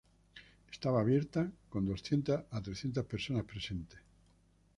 [0.71, 3.99] Estaba abierta, con doscientas a trescientas personas presentes.